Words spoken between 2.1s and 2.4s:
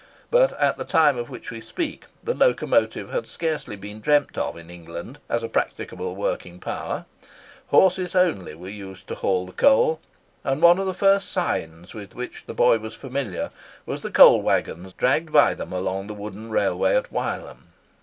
the